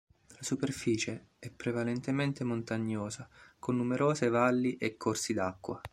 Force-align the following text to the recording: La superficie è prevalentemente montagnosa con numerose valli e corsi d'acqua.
La 0.29 0.41
superficie 0.41 1.27
è 1.37 1.51
prevalentemente 1.51 2.43
montagnosa 2.43 3.29
con 3.59 3.75
numerose 3.75 4.29
valli 4.29 4.75
e 4.77 4.97
corsi 4.97 5.31
d'acqua. 5.31 5.79